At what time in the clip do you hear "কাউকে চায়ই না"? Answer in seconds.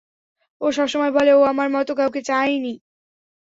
1.95-2.73